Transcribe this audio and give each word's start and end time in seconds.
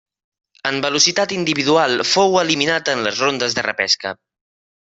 En 0.69 0.79
velocitat 0.85 1.35
individual 1.35 1.95
fou 2.13 2.39
eliminat 2.47 2.93
en 2.97 3.07
les 3.09 3.23
rondes 3.27 3.59
de 3.59 3.67
repesca. 3.71 4.17